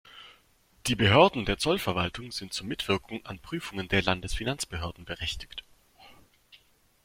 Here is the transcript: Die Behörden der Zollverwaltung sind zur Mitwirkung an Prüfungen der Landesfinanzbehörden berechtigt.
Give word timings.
Die 0.87 0.95
Behörden 0.95 1.45
der 1.45 1.59
Zollverwaltung 1.59 2.31
sind 2.31 2.53
zur 2.53 2.65
Mitwirkung 2.65 3.23
an 3.23 3.37
Prüfungen 3.37 3.87
der 3.87 4.01
Landesfinanzbehörden 4.01 5.05
berechtigt. 5.05 5.63